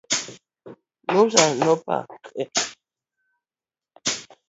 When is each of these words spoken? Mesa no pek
Mesa 1.13 1.45
no 1.65 1.73
pek 1.85 2.55